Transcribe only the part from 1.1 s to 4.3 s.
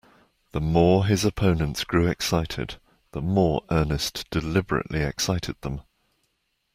opponents grew excited, the more Ernest